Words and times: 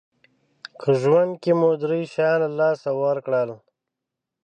که 0.79 0.89
ژوند 1.01 1.31
کې 1.41 1.51
مو 1.59 1.69
درې 1.83 1.99
شیان 2.13 2.39
له 2.43 2.49
لاسه 2.59 2.89
ورکړل 3.01 3.49